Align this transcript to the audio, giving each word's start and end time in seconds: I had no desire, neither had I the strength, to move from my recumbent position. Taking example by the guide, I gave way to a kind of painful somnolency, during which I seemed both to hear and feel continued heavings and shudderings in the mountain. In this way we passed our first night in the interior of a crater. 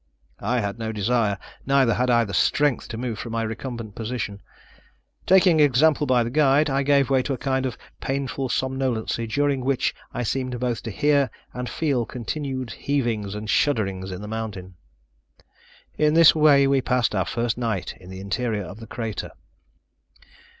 I 0.39 0.61
had 0.61 0.79
no 0.79 0.91
desire, 0.91 1.37
neither 1.63 1.93
had 1.93 2.09
I 2.09 2.23
the 2.23 2.33
strength, 2.33 2.87
to 2.87 2.97
move 2.97 3.19
from 3.19 3.33
my 3.33 3.43
recumbent 3.43 3.93
position. 3.93 4.41
Taking 5.27 5.59
example 5.59 6.07
by 6.07 6.23
the 6.23 6.31
guide, 6.31 6.71
I 6.71 6.81
gave 6.81 7.11
way 7.11 7.21
to 7.21 7.33
a 7.33 7.37
kind 7.37 7.67
of 7.67 7.77
painful 7.99 8.49
somnolency, 8.49 9.27
during 9.27 9.63
which 9.63 9.93
I 10.11 10.23
seemed 10.23 10.59
both 10.59 10.81
to 10.85 10.89
hear 10.89 11.29
and 11.53 11.69
feel 11.69 12.07
continued 12.07 12.71
heavings 12.71 13.35
and 13.35 13.47
shudderings 13.47 14.09
in 14.09 14.23
the 14.23 14.27
mountain. 14.27 14.73
In 15.99 16.15
this 16.15 16.33
way 16.33 16.65
we 16.65 16.81
passed 16.81 17.13
our 17.13 17.23
first 17.25 17.55
night 17.59 17.93
in 17.97 18.09
the 18.09 18.21
interior 18.21 18.63
of 18.63 18.81
a 18.81 18.87
crater. 18.87 19.29